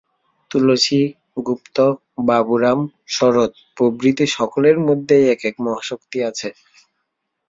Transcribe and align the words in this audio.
তুলসী, 0.51 1.01
গুপ্ত, 1.45 1.77
বাবুরাম, 2.27 2.79
শরৎ 3.09 3.51
প্রভৃতি 3.77 4.25
সকলের 4.37 4.77
মধ্যেই 4.87 5.25
এক 5.33 5.41
এক 5.49 5.55
মহাশক্তি 5.65 6.17
আছে। 6.29 6.49